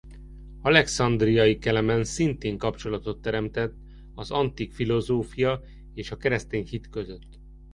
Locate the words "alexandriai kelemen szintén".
0.61-2.57